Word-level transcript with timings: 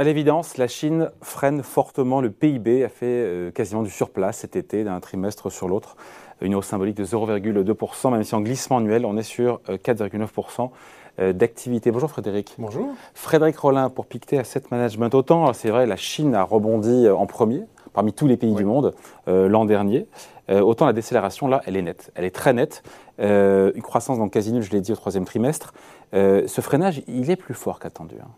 À 0.00 0.02
l'évidence, 0.02 0.56
la 0.56 0.66
Chine 0.66 1.10
freine 1.20 1.62
fortement 1.62 2.22
le 2.22 2.30
PIB, 2.30 2.84
a 2.84 2.88
fait 2.88 3.04
euh, 3.04 3.50
quasiment 3.50 3.82
du 3.82 3.90
surplace 3.90 4.38
cet 4.38 4.56
été 4.56 4.82
d'un 4.82 4.98
trimestre 4.98 5.52
sur 5.52 5.68
l'autre. 5.68 5.94
Une 6.40 6.54
hausse 6.54 6.68
symbolique 6.68 6.96
de 6.96 7.04
0,2%, 7.04 8.10
même 8.10 8.24
si 8.24 8.34
en 8.34 8.40
glissement 8.40 8.78
annuel, 8.78 9.04
on 9.04 9.18
est 9.18 9.22
sur 9.22 9.60
4,9% 9.68 10.70
euh, 11.18 11.34
d'activité. 11.34 11.90
Bonjour 11.90 12.08
Frédéric. 12.08 12.54
Bonjour. 12.56 12.88
Frédéric 13.12 13.58
Rollin 13.58 13.90
pour 13.90 14.06
Pictet 14.06 14.38
Asset 14.38 14.62
Management. 14.70 15.14
Autant, 15.14 15.52
c'est 15.52 15.68
vrai, 15.68 15.84
la 15.84 15.96
Chine 15.96 16.34
a 16.34 16.44
rebondi 16.44 17.06
en 17.06 17.26
premier 17.26 17.64
parmi 17.92 18.14
tous 18.14 18.26
les 18.26 18.38
pays 18.38 18.54
du 18.54 18.64
monde 18.64 18.94
l'an 19.26 19.66
dernier. 19.66 20.06
autant 20.48 20.86
la 20.86 20.94
décélération, 20.94 21.46
là, 21.46 21.60
elle 21.66 21.76
est 21.76 21.82
nette. 21.82 22.10
Elle 22.14 22.24
est 22.24 22.34
très 22.34 22.54
nette. 22.54 22.84
une 23.18 23.82
croissance 23.82 24.16
dans 24.16 24.30
quasi 24.30 24.52
nulle, 24.52 24.62
je 24.62 24.70
l'ai 24.70 24.80
dit, 24.80 24.92
au 24.92 24.96
troisième 24.96 25.26
trimestre. 25.26 25.74
ce 26.12 26.60
freinage, 26.62 27.02
il 27.06 27.30
est 27.30 27.36
plus 27.36 27.52
fort 27.52 27.80
qu'attendu. 27.80 28.14
Hein 28.22 28.28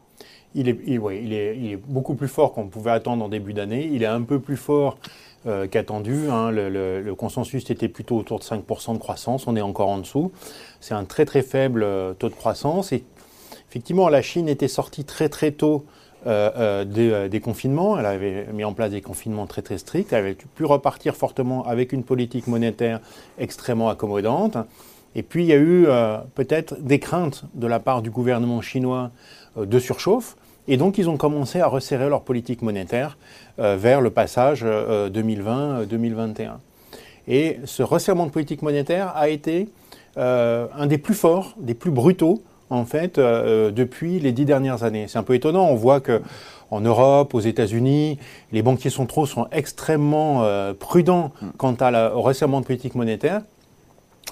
il 0.55 0.69
est, 0.69 0.79
il, 0.87 1.33
est, 1.33 1.77
beaucoup 1.77 2.15
plus 2.15 2.29
fort 2.29 2.53
qu'on 2.53 2.69
pouvait 2.69 2.91
attendre 2.91 3.25
en 3.25 3.29
début 3.29 3.53
d'année. 3.53 3.89
Il 3.93 4.03
est 4.03 4.07
un 4.07 4.23
peu 4.23 4.39
plus 4.39 4.57
fort 4.57 4.99
euh, 5.47 5.67
qu'attendu. 5.67 6.29
Hein. 6.31 6.51
Le, 6.53 7.15
consensus 7.15 7.69
était 7.71 7.89
plutôt 7.89 8.17
autour 8.17 8.39
de 8.39 8.45
5% 8.45 8.95
de 8.95 8.99
croissance. 8.99 9.47
On 9.47 9.57
est 9.57 9.63
encore 9.63 9.89
en 9.89 9.99
dessous. 9.99 10.31
C'est 10.81 10.95
un 10.95 11.05
très 11.05 11.25
très 11.25 11.43
faible 11.43 11.83
euh, 11.83 12.13
taux 12.13 12.29
de 12.29 12.35
croissance. 12.35 12.93
Et 12.93 13.05
effectivement, 13.69 14.09
la 14.09 14.23
Chine 14.23 14.49
était 14.49 14.69
sortie 14.69 15.05
très 15.05 15.29
très 15.29 15.53
tôt 15.53 15.85
euh, 16.27 16.85
des, 16.85 17.41
confinements. 17.41 17.99
Elle 17.99 18.07
avait 18.07 18.47
mis 18.53 18.63
en 18.65 18.73
place 18.73 18.91
des 18.91 19.01
confinements 19.01 19.47
très 19.47 19.63
très 19.63 19.79
stricts. 19.79 20.13
Elle 20.13 20.21
avait 20.21 20.35
pu 20.35 20.65
repartir 20.65 21.17
fortement 21.17 21.67
avec 21.67 21.93
une 21.93 22.05
politique 22.05 22.47
monétaire 22.47 23.01
extrêmement 23.39 23.89
accommodante. 23.89 24.57
Et 25.15 25.23
puis 25.23 25.43
il 25.43 25.49
y 25.49 25.53
a 25.53 25.59
eu 25.59 25.87
peut-être 26.35 26.81
des 26.81 26.99
craintes 26.99 27.45
de 27.55 27.67
la 27.67 27.81
part 27.81 28.01
du 28.01 28.11
gouvernement 28.11 28.63
chinois 28.63 29.11
de 29.57 29.79
surchauffe. 29.79 30.37
Et 30.69 30.77
donc, 30.77 30.99
ils 30.99 31.09
ont 31.09 31.17
commencé 31.17 31.61
à 31.61 31.67
resserrer 31.67 32.09
leur 32.09 32.23
politique 32.23 32.63
monétaire 32.63 33.19
euh, 33.59 33.77
vers 33.77 34.01
le 34.01 34.11
passage 34.11 34.65
2020-2021. 34.65 36.41
Euh, 36.41 36.51
Et 37.27 37.59
ce 37.65 37.83
resserrement 37.83 38.27
de 38.27 38.31
politique 38.31 38.63
monétaire 38.63 39.13
a 39.17 39.29
été 39.29 39.69
euh, 40.17 40.67
un 40.77 40.87
des 40.87 40.99
plus 40.99 41.15
forts, 41.15 41.55
des 41.59 41.75
plus 41.75 41.91
brutaux, 41.91 42.43
en 42.71 42.85
fait, 42.85 43.19
depuis 43.19 44.19
les 44.19 44.33
dix 44.33 44.47
dernières 44.47 44.83
années. 44.83 45.07
C'est 45.07 45.19
un 45.19 45.23
peu 45.23 45.35
étonnant. 45.35 45.67
On 45.67 45.75
voit 45.75 46.01
que 46.01 46.23
en 46.71 46.81
Europe, 46.81 47.35
aux 47.35 47.41
États-Unis, 47.41 48.19
les 48.51 48.63
banquiers 48.63 48.89
centraux 48.89 49.27
sont 49.27 49.47
extrêmement 49.53 50.43
prudents 50.79 51.33
mm. 51.43 51.49
quant 51.59 51.75
à 51.81 52.15
au 52.15 52.23
resserrement 52.23 52.63
de 52.63 52.65
politique 52.65 52.95
monétaire. 52.95 53.43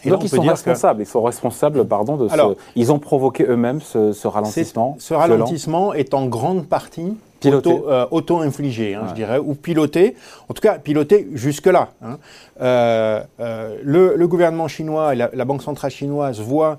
Et 0.05 0.11
donc, 0.11 0.25
ils 0.25 0.29
sont 0.29 0.41
responsables. 0.41 1.03
Ils 1.03 1.07
sont 1.07 1.23
responsables, 1.23 1.85
pardon, 1.87 2.17
de 2.17 2.29
ce. 2.29 2.57
Ils 2.77 2.93
ont 2.93 2.99
provoqué 2.99 3.45
eux-mêmes 3.45 3.81
ce, 3.81 4.27
ralentissement. 4.27 4.97
Ce 4.99 5.15
ralentissement 5.15 5.93
est 5.93 6.15
en 6.15 6.27
grande 6.27 6.67
partie 6.67 7.17
euh, 7.47 8.07
auto-infligé, 8.11 8.95
hein, 8.95 9.07
je 9.09 9.15
dirais, 9.15 9.39
ou 9.39 9.55
piloté. 9.55 10.15
En 10.49 10.55
tout 10.55 10.61
cas, 10.61 10.79
piloté 10.79 11.29
jusque-là. 11.33 11.89
Hein. 12.03 12.19
Euh, 12.61 13.23
euh, 13.41 13.77
le, 13.83 14.29
gouvernement 14.29 14.69
chinois 14.69 15.15
et 15.15 15.17
la, 15.17 15.31
la 15.33 15.45
Banque 15.45 15.63
centrale 15.63 15.91
chinoise 15.91 16.41
voient 16.41 16.79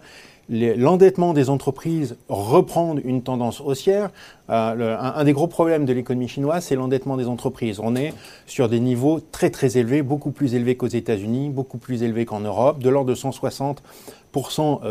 l'endettement 0.49 1.33
des 1.33 1.49
entreprises 1.49 2.17
reprendre 2.27 3.01
une 3.03 3.21
tendance 3.21 3.61
haussière. 3.61 4.09
Euh, 4.49 4.97
un, 4.99 5.23
des 5.23 5.31
gros 5.31 5.47
problèmes 5.47 5.85
de 5.85 5.93
l'économie 5.93 6.27
chinoise, 6.27 6.65
c'est 6.65 6.75
l'endettement 6.75 7.15
des 7.15 7.27
entreprises. 7.27 7.79
On 7.81 7.95
est 7.95 8.13
sur 8.47 8.67
des 8.67 8.79
niveaux 8.79 9.19
très 9.31 9.49
très 9.49 9.77
élevés, 9.77 10.01
beaucoup 10.01 10.31
plus 10.31 10.55
élevés 10.55 10.75
qu'aux 10.75 10.87
États-Unis, 10.87 11.49
beaucoup 11.49 11.77
plus 11.77 12.03
élevés 12.03 12.25
qu'en 12.25 12.41
Europe, 12.41 12.79
de 12.79 12.89
l'ordre 12.89 13.09
de 13.09 13.15
160 13.15 13.81
euh, 13.81 13.81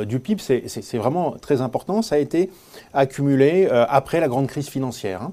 du 0.05 0.21
PIB, 0.21 0.41
c'est 0.41 0.99
vraiment 0.99 1.33
très 1.41 1.61
important. 1.61 2.03
Ça 2.03 2.17
a 2.17 2.19
été 2.19 2.51
accumulé 2.93 3.69
euh, 3.71 3.87
après 3.89 4.21
la 4.21 4.29
grande 4.29 4.47
crise 4.47 4.69
financière, 4.69 5.23
hein, 5.23 5.33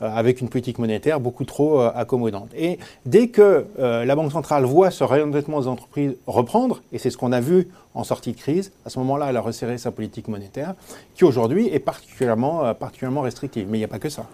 avec 0.00 0.40
une 0.40 0.48
politique 0.48 0.78
monétaire 0.78 1.20
beaucoup 1.20 1.44
trop 1.44 1.80
accommodante. 1.80 2.50
Et 2.56 2.78
dès 3.06 3.28
que 3.28 3.66
la 3.78 4.14
Banque 4.14 4.32
centrale 4.32 4.64
voit 4.64 4.90
ce 4.90 5.04
réendettement 5.04 5.60
des 5.60 5.68
entreprises 5.68 6.14
reprendre, 6.26 6.82
et 6.92 6.98
c'est 6.98 7.10
ce 7.10 7.16
qu'on 7.16 7.32
a 7.32 7.40
vu 7.40 7.68
en 7.94 8.04
sortie 8.04 8.32
de 8.32 8.36
crise, 8.36 8.72
à 8.86 8.90
ce 8.90 8.98
moment-là, 9.00 9.26
elle 9.30 9.36
a 9.36 9.40
resserré 9.40 9.78
sa 9.78 9.90
politique 9.90 10.28
monétaire, 10.28 10.74
qui 11.14 11.24
aujourd'hui 11.24 11.68
est 11.72 11.80
particulièrement, 11.80 12.74
particulièrement 12.74 13.22
restrictive 13.22 13.48
mais 13.68 13.78
il 13.78 13.80
n'y 13.80 13.84
a 13.84 13.88
pas 13.88 13.98
que 13.98 14.08
ça. 14.08 14.26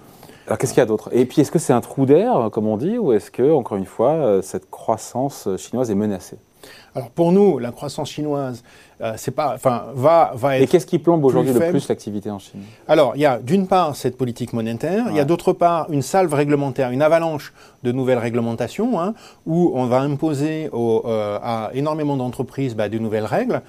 Alors 0.47 0.59
qu'est-ce 0.59 0.75
qu'il 0.75 0.81
y 0.81 0.83
a 0.83 0.87
d'autre? 0.87 1.09
Et 1.13 1.25
puis 1.25 1.41
est-ce 1.41 1.51
que 1.51 1.59
c'est 1.59 1.73
un 1.73 1.81
trou 1.81 2.05
d'air, 2.05 2.51
comme 2.53 2.67
on 2.67 2.77
dit, 2.77 2.99
ou 2.99 3.13
est-ce 3.13 3.31
que, 3.31 3.51
encore 3.53 3.79
une 3.79 3.87
fois, 3.87 4.11
euh, 4.11 4.43
cette 4.43 4.69
croissance 4.71 5.49
chinoise 5.57 5.91
est 5.91 5.95
menacée? 5.95 6.37
Alors 6.95 7.11
pour 7.11 7.33
nous, 7.33 7.59
la 7.59 7.73
croissance 7.73 8.11
chinoise, 8.11 8.63
euh, 9.01 9.15
c'est 9.17 9.33
pas, 9.33 9.53
enfin, 9.55 9.87
va, 9.95 10.33
va 10.35 10.57
être. 10.57 10.63
Et 10.63 10.67
qu'est-ce 10.67 10.87
qui 10.87 10.99
plombe 10.99 11.25
aujourd'hui 11.25 11.53
le 11.53 11.71
plus 11.71 11.89
l'activité 11.89 12.31
en 12.31 12.39
Chine? 12.39 12.61
Alors, 12.87 13.13
il 13.17 13.23
y 13.23 13.27
a 13.27 13.39
d'une 13.39 13.67
part 13.67 13.97
cette 13.97 14.17
politique 14.17 14.53
monétaire, 14.53 15.07
il 15.11 15.17
y 15.17 15.21
a 15.21 15.25
d'autre 15.25 15.53
part 15.53 15.87
une 15.91 16.03
salve 16.03 16.33
réglementaire, 16.33 16.91
une 16.91 17.03
avalanche 17.03 17.53
de 17.83 17.93
nouvelles 17.93 18.19
réglementations, 18.19 19.01
hein, 19.01 19.15
où 19.47 19.73
on 19.75 19.87
va 19.87 20.01
imposer 20.01 20.71
euh, 20.73 21.39
à 21.43 21.71
énormément 21.75 22.17
d'entreprises 22.17 22.75
bah, 22.77 22.89
de 22.89 22.99
nouvelles 22.99 23.27
règles. 23.27 23.63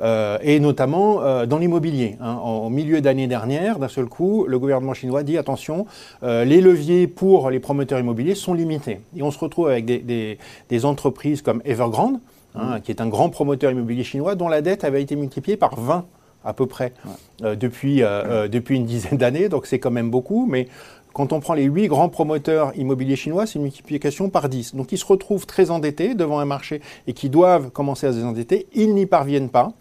Euh, 0.00 0.38
et 0.40 0.60
notamment 0.60 1.22
euh, 1.22 1.44
dans 1.44 1.58
l'immobilier. 1.58 2.16
Hein. 2.20 2.38
En, 2.42 2.70
milieu 2.70 3.00
d'année 3.02 3.26
dernière, 3.26 3.78
d'un 3.78 3.88
seul 3.88 4.06
coup, 4.06 4.46
le 4.46 4.58
gouvernement 4.58 4.94
chinois 4.94 5.22
dit 5.22 5.36
attention, 5.36 5.86
euh, 6.22 6.44
les 6.44 6.62
leviers 6.62 7.06
pour 7.06 7.50
les 7.50 7.60
promoteurs 7.60 8.00
immobiliers 8.00 8.34
sont 8.34 8.54
limités. 8.54 9.00
Et 9.14 9.22
on 9.22 9.30
se 9.30 9.38
retrouve 9.38 9.68
avec 9.68 9.84
des, 9.84 10.38
des, 10.68 10.84
entreprises 10.86 11.42
comme 11.42 11.60
Evergrande, 11.66 12.18
hein, 12.54 12.76
mmh. 12.76 12.80
qui 12.82 12.90
est 12.90 13.00
un 13.00 13.08
grand 13.08 13.30
promoteur 13.30 13.70
immobilier 13.70 14.04
chinois, 14.04 14.34
dont 14.34 14.48
la 14.48 14.62
dette 14.62 14.84
avait 14.84 15.02
été 15.02 15.16
multipliée 15.16 15.56
par 15.56 15.78
20 15.78 16.06
à 16.42 16.54
peu 16.54 16.64
près 16.64 16.94
depuis, 17.42 18.00
depuis 18.00 18.76
une 18.76 18.86
dizaine 18.86 19.18
d'années, 19.18 19.50
donc 19.50 19.66
c'est 19.66 19.78
quand 19.78 19.90
même 19.90 20.10
beaucoup, 20.10 20.46
mais 20.48 20.68
quand 21.12 21.32
on 21.32 21.40
prend 21.40 21.54
les 21.54 21.64
huit 21.64 21.88
grands 21.88 22.08
promoteurs 22.08 22.72
immobiliers 22.76 23.16
chinois, 23.16 23.46
c'est 23.46 23.56
une 23.56 23.64
multiplication 23.64 24.30
par 24.30 24.48
10. 24.48 24.74
Donc 24.74 24.92
ils 24.92 24.98
se 24.98 25.04
retrouvent 25.04 25.46
très 25.46 25.70
endettés 25.70 26.14
devant 26.14 26.38
un 26.38 26.44
marché 26.44 26.80
et 27.06 27.12
qui 27.12 27.28
doivent 27.28 27.70
commencer 27.70 28.06
à 28.06 28.12
se 28.12 28.16
désendetter. 28.16 28.66
Ils 28.74 28.94
n'y 28.94 29.06
parviennent 29.06 29.48
pas. 29.48 29.72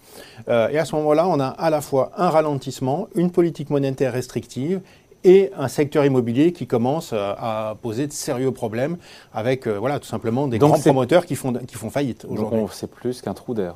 Euh, 0.48 0.70
et 0.70 0.80
à 0.80 0.86
ce 0.86 0.96
moment-là, 0.96 1.28
on 1.28 1.40
a 1.40 1.48
à 1.48 1.70
la 1.70 1.82
fois 1.82 2.12
un 2.18 2.30
ralentissement, 2.30 3.08
une 3.16 3.32
politique 3.32 3.70
monétaire 3.70 4.14
restrictive 4.14 4.82
et 5.24 5.52
un 5.58 5.68
secteur 5.68 6.06
immobilier 6.06 6.52
qui 6.52 6.68
commence 6.68 7.12
euh, 7.14 7.34
à 7.38 7.78
poser 7.82 8.08
de 8.08 8.14
sérieux 8.14 8.52
problèmes 8.52 8.98
avec 9.34 9.68
euh, 9.68 9.78
voilà, 9.78 10.00
tout 10.00 10.08
simplement 10.08 10.48
des 10.48 10.60
grands 10.60 10.80
promoteurs 10.80 11.26
qui 11.26 11.36
font, 11.36 11.54
qui 11.54 11.76
font 11.76 11.90
faillite 11.90 12.26
aujourd'hui. 12.28 12.62
C'est 12.72 12.90
plus 12.90 13.22
qu'un 13.22 13.34
trou 13.34 13.54
d'air. 13.54 13.76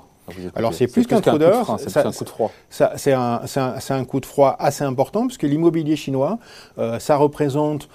Alors 0.55 0.73
c'est 0.73 0.87
plus 0.87 1.05
qu'un 1.05 1.21
trou 1.21 1.37
d'heure, 1.37 1.77
c'est 1.79 1.97
un 1.97 2.11
coup 2.11 2.23
de 2.23 2.29
froid. 2.29 2.51
C'est 2.69 3.13
un, 3.13 3.41
un, 3.89 4.05
coup 4.05 4.19
de 4.19 4.25
froid 4.25 4.55
assez 4.59 4.83
important 4.83 5.25
puisque 5.27 5.43
l'immobilier 5.43 5.95
chinois, 5.95 6.39
euh, 6.77 6.99
ça 6.99 7.17
représente 7.17 7.89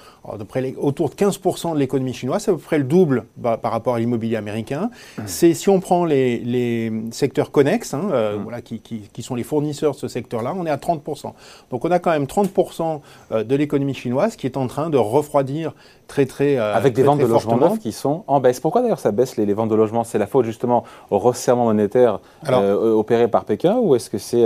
autour 0.76 1.10
de 1.10 1.14
15% 1.14 1.74
de 1.74 1.78
l'économie 1.78 2.12
chinoise, 2.12 2.42
c'est 2.42 2.50
à 2.50 2.54
peu 2.54 2.60
près 2.60 2.78
le 2.78 2.84
double 2.84 3.24
bah, 3.36 3.56
par 3.56 3.72
rapport 3.72 3.94
à 3.94 3.98
l'immobilier 3.98 4.36
américain. 4.36 4.90
Mmh. 5.18 5.22
C'est 5.26 5.54
si 5.54 5.68
on 5.68 5.80
prend 5.80 6.04
les, 6.04 6.38
les 6.38 6.92
secteurs 7.10 7.50
connexes, 7.50 7.94
hein, 7.94 8.08
euh, 8.12 8.36
mmh. 8.36 8.42
voilà, 8.42 8.60
qui, 8.60 8.80
qui, 8.80 9.00
qui, 9.12 9.22
sont 9.22 9.34
les 9.34 9.42
fournisseurs 9.42 9.92
de 9.92 9.98
ce 9.98 10.08
secteur-là, 10.08 10.54
on 10.56 10.66
est 10.66 10.70
à 10.70 10.76
30%. 10.76 11.32
Donc 11.70 11.84
on 11.84 11.90
a 11.90 11.98
quand 11.98 12.10
même 12.10 12.24
30% 12.24 13.00
euh, 13.32 13.44
de 13.44 13.56
l'économie 13.56 13.94
chinoise 13.94 14.36
qui 14.36 14.46
est 14.46 14.56
en 14.56 14.66
train 14.66 14.90
de 14.90 14.98
refroidir 14.98 15.72
très 16.06 16.26
très 16.26 16.56
euh, 16.56 16.74
avec 16.74 16.94
des 16.94 17.02
ventes 17.02 17.20
de 17.20 17.26
logements 17.26 17.56
neufs 17.56 17.78
qui 17.78 17.92
sont 17.92 18.24
en 18.26 18.40
baisse. 18.40 18.60
Pourquoi 18.60 18.82
d'ailleurs 18.82 19.00
ça 19.00 19.12
baisse 19.12 19.36
les, 19.36 19.46
les 19.46 19.54
ventes 19.54 19.70
de 19.70 19.74
logements? 19.74 20.04
C'est 20.04 20.18
la 20.18 20.26
faute 20.26 20.44
justement 20.44 20.84
au 21.10 21.18
resserrement 21.18 21.66
monétaire 21.66 22.17
opéré 22.42 23.28
par 23.28 23.44
Pékin 23.44 23.76
ou 23.78 23.94
est-ce 23.94 24.10
que 24.10 24.18
c'est 24.18 24.44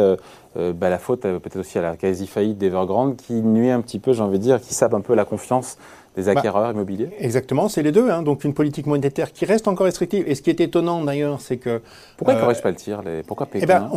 euh, 0.57 0.73
bah, 0.73 0.91
la 0.91 0.99
faute 0.99 1.25
euh, 1.25 1.39
peut-être 1.39 1.57
aussi 1.57 1.79
à 1.79 1.83
la 1.83 1.97
quasi-faillite 1.97 2.59
d'Evergrande 2.59 3.17
qui 3.17 3.35
nuit 3.35 3.71
un 3.71 3.81
petit 3.81 3.99
peu, 3.99 4.13
j'ai 4.13 4.23
envie 4.23 4.39
de 4.39 4.45
dire, 4.45 4.61
qui 4.61 4.75
sape 4.75 4.95
un 4.95 5.01
peu 5.01 5.15
la 5.15 5.25
confiance 5.25 5.79
des 6.17 6.25
bah, 6.25 6.33
acquéreurs 6.33 6.73
immobiliers 6.73 7.11
Exactement, 7.19 7.69
c'est 7.69 7.83
les 7.83 7.93
deux. 7.93 8.11
Hein. 8.11 8.23
Donc 8.23 8.45
une 8.45 8.55
politique 8.55 8.87
monétaire 8.87 9.33
qui 9.33 9.45
reste 9.45 9.69
encore 9.69 9.87
restrictive. 9.87 10.25
Et 10.27 10.35
ce 10.35 10.43
qui 10.43 10.51
est 10.51 10.61
étonnant 10.61 11.03
d'ailleurs, 11.03 11.41
c'est 11.41 11.57
que... 11.57 11.81
Pourquoi 12.17 12.35
ils 12.35 12.37
ne 12.37 12.41
euh, 12.41 12.45
corrigent 12.45 12.63
pas 12.63 12.71
le 12.71 12.77
tir 12.77 13.03
les... 13.03 13.23
Pourquoi 13.23 13.47
Pékin 13.47 13.65
eh 13.65 13.67
ben, 13.67 13.91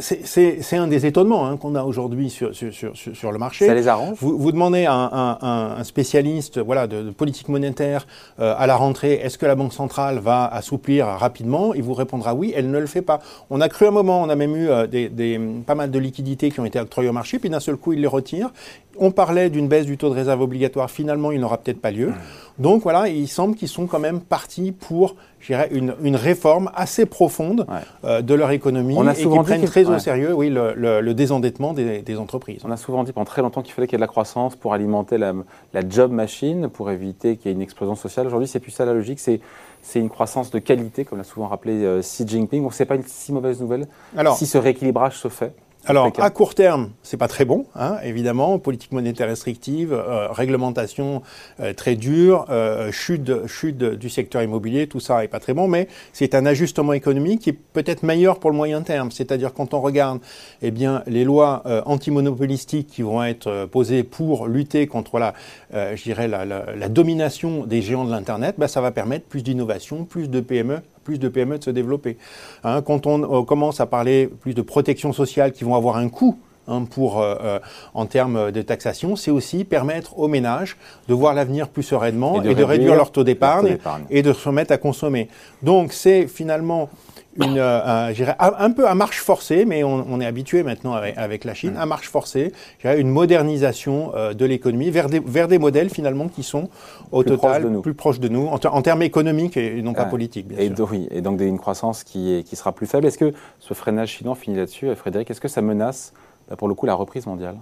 C'est 0.00 0.76
un 0.76 0.88
des 0.88 1.06
étonnements 1.06 1.46
hein, 1.46 1.56
qu'on 1.56 1.74
a 1.74 1.82
aujourd'hui 1.82 2.30
sur, 2.30 2.54
sur, 2.54 2.72
sur, 2.72 2.94
sur, 2.94 3.32
le 3.32 3.38
marché. 3.38 3.66
Ça 3.66 3.74
les 3.74 3.88
arrange 3.88 4.16
Vous, 4.20 4.36
vous 4.38 4.52
demandez 4.52 4.86
à 4.86 4.94
un, 4.94 5.78
un, 5.78 5.84
spécialiste 5.84 6.58
voilà, 6.58 6.86
de, 6.86 7.10
politique 7.10 7.48
monétaire 7.48 8.06
euh, 8.40 8.54
à 8.58 8.66
la 8.66 8.76
rentrée, 8.76 9.14
est-ce 9.14 9.38
que 9.38 9.46
la 9.46 9.54
Banque 9.54 9.72
centrale 9.72 10.18
va 10.18 10.46
assouplir 10.46 11.06
rapidement? 11.06 11.74
Il 11.74 11.82
vous 11.82 11.94
répondra 11.94 12.34
oui, 12.34 12.52
elle 12.56 12.70
ne 12.70 12.78
le 12.78 12.86
fait 12.86 13.02
pas. 13.02 13.20
On 13.50 13.60
a 13.60 13.68
cru 13.68 13.86
un 13.86 13.90
moment, 13.90 14.22
on 14.22 14.28
a 14.28 14.36
même 14.36 14.56
eu 14.56 14.68
euh, 14.68 14.86
des, 14.86 15.08
des, 15.08 15.40
pas 15.68 15.74
mal 15.74 15.90
de 15.90 15.98
liquidités 15.98 16.50
qui 16.50 16.60
ont 16.60 16.64
été 16.64 16.80
octroyées 16.80 17.10
au 17.10 17.12
marché, 17.12 17.38
puis 17.38 17.50
d'un 17.50 17.60
seul 17.60 17.76
coup, 17.76 17.92
il 17.92 18.00
les 18.00 18.06
retire. 18.06 18.50
On 18.98 19.10
parlait 19.10 19.50
d'une 19.50 19.68
baisse 19.68 19.84
du 19.84 19.98
taux 19.98 20.08
de 20.08 20.14
réserve 20.14 20.40
obligatoire, 20.40 20.90
finalement, 20.90 21.30
il 21.30 21.40
n'aura 21.40 21.58
peut-être 21.58 21.80
pas 21.80 21.90
lieu. 21.90 22.14
Donc 22.58 22.82
voilà, 22.82 23.08
il 23.08 23.28
semble 23.28 23.54
qu'ils 23.54 23.68
sont 23.68 23.86
quand 23.86 23.98
même 23.98 24.20
partis 24.20 24.72
pour, 24.72 25.14
je 25.40 25.48
dirais, 25.48 25.68
une, 25.70 25.94
une 26.02 26.16
réforme 26.16 26.70
assez 26.74 27.04
profonde 27.04 27.66
euh, 28.04 28.22
de 28.22 28.32
leur 28.32 28.50
économie 28.50 28.94
On 28.96 29.06
a 29.06 29.12
et 29.12 29.22
qui 29.22 29.38
prennent 29.40 29.64
très 29.66 29.84
au 29.84 29.98
sérieux, 29.98 30.32
oui, 30.32 30.48
le, 30.48 30.72
le, 30.74 31.14
désendettement 31.14 31.74
des, 31.74 32.00
des, 32.00 32.16
entreprises. 32.16 32.62
On 32.64 32.70
a 32.70 32.78
souvent 32.78 33.04
dit 33.04 33.12
pendant 33.12 33.26
très 33.26 33.42
longtemps 33.42 33.60
qu'il 33.60 33.74
fallait 33.74 33.86
qu'il 33.86 33.94
y 33.94 33.98
ait 33.98 34.04
de 34.04 34.08
la 34.08 34.08
croissance 34.08 34.56
pour 34.56 34.72
alimenter 34.72 35.18
la, 35.18 35.34
la 35.74 35.86
job 35.86 36.10
machine, 36.10 36.68
pour 36.68 36.90
éviter 36.90 37.36
qu'il 37.36 37.50
y 37.50 37.52
ait 37.52 37.54
une 37.54 37.62
explosion 37.62 37.94
sociale. 37.94 38.26
Aujourd'hui, 38.26 38.48
c'est 38.48 38.58
plus 38.58 38.72
ça 38.72 38.86
la 38.86 38.94
logique, 38.94 39.20
c'est 39.20 39.40
c'est 39.88 40.00
une 40.00 40.10
croissance 40.10 40.50
de 40.50 40.58
qualité, 40.58 41.06
comme 41.06 41.16
l'a 41.16 41.24
souvent 41.24 41.48
rappelé 41.48 41.82
euh, 41.82 42.02
Xi 42.02 42.28
Jinping. 42.28 42.62
Donc, 42.62 42.74
ce 42.74 42.82
n'est 42.82 42.86
pas 42.86 42.96
une 42.96 43.04
si 43.04 43.32
mauvaise 43.32 43.58
nouvelle 43.58 43.86
Alors, 44.14 44.36
si 44.36 44.44
ce 44.46 44.58
rééquilibrage 44.58 45.16
se 45.16 45.28
fait 45.28 45.54
alors, 45.88 46.12
à 46.18 46.28
court 46.28 46.54
terme, 46.54 46.90
c'est 47.02 47.16
pas 47.16 47.28
très 47.28 47.46
bon, 47.46 47.64
hein, 47.74 47.96
évidemment. 48.04 48.58
Politique 48.58 48.92
monétaire 48.92 49.26
restrictive, 49.26 49.94
euh, 49.94 50.28
réglementation 50.30 51.22
euh, 51.60 51.72
très 51.72 51.96
dure, 51.96 52.44
euh, 52.50 52.92
chute, 52.92 53.46
chute 53.46 53.78
du 53.78 54.10
secteur 54.10 54.42
immobilier, 54.42 54.86
tout 54.86 55.00
ça 55.00 55.24
est 55.24 55.28
pas 55.28 55.40
très 55.40 55.54
bon, 55.54 55.66
mais 55.66 55.88
c'est 56.12 56.34
un 56.34 56.44
ajustement 56.44 56.92
économique 56.92 57.40
qui 57.40 57.50
est 57.50 57.58
peut-être 57.72 58.02
meilleur 58.02 58.38
pour 58.38 58.50
le 58.50 58.56
moyen 58.56 58.82
terme. 58.82 59.10
C'est-à-dire 59.10 59.54
quand 59.54 59.72
on 59.72 59.80
regarde, 59.80 60.20
eh 60.60 60.70
bien, 60.70 61.02
les 61.06 61.24
lois 61.24 61.62
antimonopolistiques 61.86 62.88
qui 62.88 63.00
vont 63.00 63.24
être 63.24 63.66
posées 63.72 64.02
pour 64.02 64.46
lutter 64.46 64.86
contre 64.86 65.18
la, 65.18 65.32
je 65.72 66.02
dirais, 66.02 66.28
la, 66.28 66.44
la, 66.44 66.76
la, 66.76 66.88
domination 66.90 67.64
des 67.64 67.80
géants 67.80 68.04
de 68.04 68.10
l'internet, 68.10 68.56
bah, 68.58 68.68
ça 68.68 68.82
va 68.82 68.90
permettre 68.90 69.24
plus 69.24 69.42
d'innovation, 69.42 70.04
plus 70.04 70.28
de 70.28 70.40
PME 70.40 70.80
plus 71.08 71.18
de 71.18 71.28
PME 71.30 71.56
de 71.56 71.64
se 71.64 71.70
développer. 71.70 72.18
Hein, 72.64 72.82
quand 72.82 73.06
on 73.06 73.22
euh, 73.22 73.42
commence 73.42 73.80
à 73.80 73.86
parler 73.86 74.26
plus 74.26 74.52
de 74.52 74.60
protection 74.60 75.14
sociale 75.14 75.52
qui 75.52 75.64
vont 75.64 75.74
avoir 75.74 75.96
un 75.96 76.10
coût 76.10 76.38
hein, 76.66 76.84
pour, 76.84 77.22
euh, 77.22 77.34
euh, 77.42 77.58
en 77.94 78.04
termes 78.04 78.52
de 78.52 78.60
taxation, 78.60 79.16
c'est 79.16 79.30
aussi 79.30 79.64
permettre 79.64 80.18
aux 80.18 80.28
ménages 80.28 80.76
de 81.08 81.14
voir 81.14 81.32
l'avenir 81.32 81.70
plus 81.70 81.82
sereinement 81.82 82.42
et 82.42 82.54
de, 82.54 82.62
réduire 82.62 82.94
leur 82.94 83.10
taux 83.10 83.24
d'épargne 83.24 83.78
et 84.10 84.20
de 84.20 84.34
se 84.34 84.48
remettre 84.48 84.70
à 84.70 84.76
consommer. 84.76 85.28
Donc 85.62 85.94
c'est 85.94 86.26
finalement 86.26 86.90
une, 87.38 87.58
euh, 87.58 88.34
un 88.38 88.70
peu 88.70 88.86
à 88.86 88.94
marche 88.94 89.20
forcée, 89.20 89.64
mais 89.64 89.84
on, 89.84 90.20
est 90.20 90.26
habitué 90.26 90.62
maintenant 90.62 90.94
avec, 90.94 91.44
la 91.44 91.54
Chine, 91.54 91.74
mm. 91.74 91.80
à 91.80 91.86
marche 91.86 92.08
forcée, 92.08 92.52
une 92.84 93.08
modernisation 93.08 94.12
euh, 94.14 94.34
de 94.34 94.44
l'économie 94.44 94.90
vers 94.90 95.08
des, 95.08 95.20
vers 95.20 95.48
des 95.48 95.58
modèles 95.58 95.90
finalement 95.90 96.28
qui 96.28 96.42
sont 96.42 96.68
au 97.12 97.22
total 97.22 97.80
plus 97.80 97.94
proches 97.94 98.20
de 98.20 98.28
nous, 98.28 98.46
en, 98.46 98.82
termes 98.82 99.02
économiques 99.02 99.56
et, 99.56 99.82
non 99.82 99.94
pas 99.94 100.06
politiques. 100.06 100.48
Bien 100.48 100.58
et, 100.58 100.74
sûr. 100.74 100.88
Oui, 100.90 101.08
et 101.10 101.20
donc 101.20 101.40
une 101.40 101.58
croissance 101.58 102.04
qui, 102.04 102.34
est, 102.34 102.42
qui 102.42 102.56
sera 102.56 102.72
plus 102.72 102.86
faible. 102.86 103.06
Est-ce 103.06 103.18
que 103.18 103.32
ce 103.60 103.74
freinage 103.74 104.10
chinois 104.10 104.34
finit 104.34 104.56
là-dessus, 104.56 104.94
Frédéric 104.94 105.30
Est-ce 105.30 105.40
que 105.40 105.48
ça 105.48 105.62
menace 105.62 106.12
bah, 106.48 106.56
pour 106.56 106.68
le 106.68 106.74
coup 106.74 106.86
la 106.86 106.94
reprise 106.94 107.26
mondiale? 107.26 107.56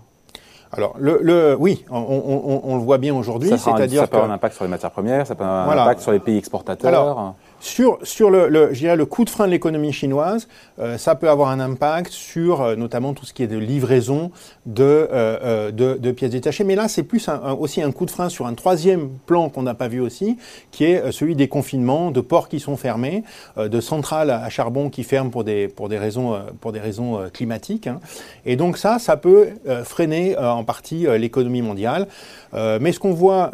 Alors, 0.72 0.94
le, 0.98 1.20
le, 1.22 1.56
oui, 1.58 1.84
on, 1.90 2.60
on, 2.64 2.76
le 2.76 2.82
voit 2.82 2.98
bien 2.98 3.14
aujourd'hui. 3.14 3.50
C'est-à-dire 3.56 4.02
ça 4.02 4.06
peut 4.08 4.16
avoir 4.16 4.30
un 4.30 4.34
impact 4.34 4.56
sur 4.56 4.64
les 4.64 4.70
matières 4.70 4.90
premières, 4.90 5.26
ça 5.26 5.34
peut 5.34 5.44
avoir 5.44 5.70
un 5.70 5.82
impact 5.82 6.00
sur 6.00 6.12
les 6.12 6.18
pays 6.18 6.36
exportateurs. 6.36 7.34
Sur, 7.58 7.98
sur 8.02 8.30
le, 8.30 8.48
le, 8.48 9.04
coup 9.06 9.24
de 9.24 9.30
frein 9.30 9.46
de 9.46 9.50
l'économie 9.50 9.92
chinoise, 9.92 10.46
euh, 10.78 10.98
ça 10.98 11.14
peut 11.14 11.30
avoir 11.30 11.48
un 11.48 11.58
impact 11.58 12.12
sur 12.12 12.60
euh, 12.60 12.76
notamment 12.76 13.14
tout 13.14 13.24
ce 13.24 13.32
qui 13.32 13.42
est 13.42 13.46
de 13.46 13.56
livraison 13.56 14.30
de, 14.66 15.08
euh, 15.10 15.70
de, 15.70 16.12
pièces 16.12 16.32
détachées. 16.32 16.64
Mais 16.64 16.74
là, 16.74 16.86
c'est 16.88 17.02
plus 17.02 17.28
un, 17.28 17.52
aussi 17.52 17.80
un 17.80 17.92
coup 17.92 18.04
de 18.04 18.10
frein 18.10 18.28
sur 18.28 18.46
un 18.46 18.54
troisième 18.54 19.08
plan 19.24 19.48
qu'on 19.48 19.62
n'a 19.62 19.74
pas 19.74 19.88
vu 19.88 20.00
aussi, 20.00 20.36
qui 20.70 20.84
est 20.84 21.10
celui 21.12 21.34
des 21.34 21.48
confinements, 21.48 22.10
de 22.10 22.20
ports 22.20 22.48
qui 22.48 22.60
sont 22.60 22.76
fermés, 22.76 23.22
de 23.56 23.80
centrales 23.80 24.30
à 24.30 24.48
charbon 24.50 24.90
qui 24.90 25.02
ferment 25.02 25.30
pour 25.30 25.44
des, 25.44 25.68
pour 25.68 25.88
des 25.88 25.98
raisons, 25.98 26.38
pour 26.60 26.72
des 26.72 26.80
raisons 26.80 27.20
climatiques. 27.32 27.86
Hein. 27.86 28.00
Et 28.44 28.56
donc 28.56 28.76
ça, 28.76 28.98
ça 28.98 29.16
peut 29.16 29.48
freiner 29.84 30.36
en 30.36 30.64
partie 30.64 31.06
l'économie 31.18 31.62
mondiale. 31.62 32.06
mais 32.54 32.92
ce 32.92 33.00
qu'on 33.00 33.12
voit 33.12 33.50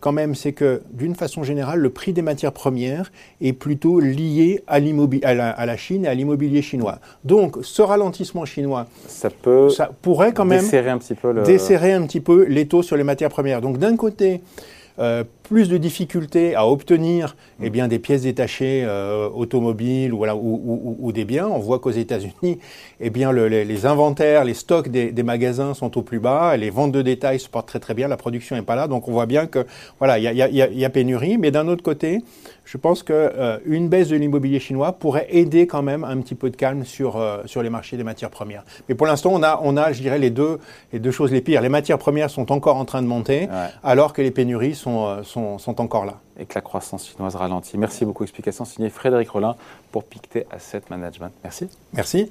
quand 0.00 0.12
même, 0.12 0.34
c'est 0.34 0.52
que 0.52 0.82
d'une 0.92 1.14
façon 1.14 1.42
générale, 1.42 1.78
le 1.78 1.90
prix 1.90 2.12
des 2.12 2.22
matières 2.22 2.52
premières 2.52 3.03
est 3.40 3.52
plutôt 3.52 4.00
lié 4.00 4.62
à, 4.66 4.74
à, 4.74 5.34
la, 5.34 5.50
à 5.50 5.66
la 5.66 5.76
Chine 5.76 6.04
et 6.04 6.08
à 6.08 6.14
l'immobilier 6.14 6.62
chinois. 6.62 6.98
Donc, 7.24 7.56
ce 7.62 7.82
ralentissement 7.82 8.44
chinois, 8.44 8.86
ça, 9.06 9.30
peut 9.30 9.70
ça 9.70 9.90
pourrait 10.02 10.32
quand 10.32 10.44
même 10.44 10.60
desserrer 10.60 10.90
un 10.90 10.98
petit 10.98 11.14
peu, 11.14 11.32
le... 11.32 11.42
desserrer 11.42 11.92
un 11.92 12.06
petit 12.06 12.20
peu 12.20 12.44
les 12.44 12.66
taux 12.66 12.82
sur 12.82 12.96
les 12.96 13.04
matières 13.04 13.30
premières. 13.30 13.60
Donc, 13.60 13.78
d'un 13.78 13.96
côté, 13.96 14.40
euh, 15.00 15.24
plus 15.42 15.68
de 15.68 15.76
difficultés 15.76 16.54
à 16.54 16.66
obtenir 16.68 17.36
eh 17.60 17.68
bien, 17.68 17.88
des 17.88 17.98
pièces 17.98 18.22
détachées 18.22 18.84
euh, 18.86 19.28
automobiles 19.28 20.14
ou, 20.14 20.18
voilà, 20.18 20.36
ou, 20.36 20.60
ou, 20.64 20.96
ou, 21.00 21.12
des 21.12 21.24
biens. 21.24 21.48
On 21.48 21.58
voit 21.58 21.80
qu'aux 21.80 21.90
États-Unis, 21.90 22.60
eh 23.00 23.10
bien, 23.10 23.32
le, 23.32 23.48
les, 23.48 23.64
les, 23.64 23.86
inventaires, 23.86 24.44
les 24.44 24.54
stocks 24.54 24.88
des, 24.88 25.10
des, 25.10 25.22
magasins 25.22 25.74
sont 25.74 25.98
au 25.98 26.02
plus 26.02 26.20
bas, 26.20 26.56
les 26.56 26.70
ventes 26.70 26.92
de 26.92 27.02
détail 27.02 27.40
se 27.40 27.48
portent 27.48 27.66
très 27.66 27.80
très 27.80 27.92
bien, 27.92 28.06
la 28.08 28.16
production 28.16 28.54
n'est 28.56 28.62
pas 28.62 28.76
là, 28.76 28.86
donc 28.86 29.08
on 29.08 29.12
voit 29.12 29.26
bien 29.26 29.46
que 29.46 29.66
voilà, 29.98 30.18
il 30.18 30.22
y 30.22 30.28
a, 30.28 30.32
y, 30.32 30.62
a, 30.62 30.68
y 30.68 30.84
a, 30.84 30.90
pénurie. 30.90 31.38
Mais 31.38 31.50
d'un 31.50 31.66
autre 31.66 31.82
côté, 31.82 32.22
je 32.64 32.78
pense 32.78 33.02
qu'une 33.02 33.16
euh, 33.16 33.88
baisse 33.88 34.08
de 34.08 34.16
l'immobilier 34.16 34.60
chinois 34.60 34.92
pourrait 34.92 35.26
aider 35.30 35.66
quand 35.66 35.82
même 35.82 36.04
un 36.04 36.18
petit 36.18 36.36
peu 36.36 36.50
de 36.50 36.56
calme 36.56 36.84
sur, 36.84 37.20
sur 37.46 37.62
les 37.62 37.70
marchés 37.70 37.96
des 37.96 38.04
matières 38.04 38.30
premières. 38.30 38.64
Mais 38.88 38.94
pour 38.94 39.08
l'instant, 39.08 39.30
on 39.34 39.42
a, 39.42 39.60
on 39.62 39.76
a, 39.76 39.92
je 39.92 40.00
dirais, 40.00 40.18
les 40.18 40.30
deux, 40.30 40.58
les 40.92 41.00
deux 41.00 41.10
choses 41.10 41.32
les 41.32 41.40
pires. 41.40 41.60
Les 41.60 41.68
matières 41.68 41.98
premières 41.98 42.30
sont 42.30 42.52
encore 42.52 42.76
en 42.76 42.84
train 42.84 43.02
de 43.02 43.08
monter, 43.08 43.48
alors 43.82 44.12
que 44.12 44.22
les 44.22 44.30
pénuries 44.30 44.74
sont, 44.74 44.83
euh, 44.86 45.22
sont, 45.22 45.58
sont 45.58 45.80
encore 45.80 46.04
là. 46.04 46.20
Et 46.38 46.46
que 46.46 46.54
la 46.54 46.60
croissance 46.60 47.08
chinoise 47.08 47.36
ralentit. 47.36 47.78
Merci 47.78 48.04
beaucoup. 48.04 48.24
Explication 48.24 48.64
signée 48.64 48.90
Frédéric 48.90 49.30
Rollin 49.30 49.56
pour 49.92 50.04
Pictet 50.04 50.46
Asset 50.50 50.82
Management. 50.90 51.32
Merci. 51.42 51.68
Merci. 51.92 52.30